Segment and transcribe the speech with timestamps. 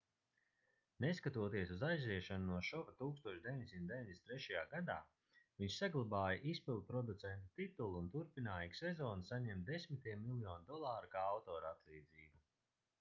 [1.03, 4.47] neskatoties uz aiziešanu no šova 1993.
[4.71, 4.95] gadā
[5.61, 12.45] viņš saglabāja izpildproducenta titulu un turpināja ik sezonu saņemt desmitiem miljonu dolāru kā autoratlīdzību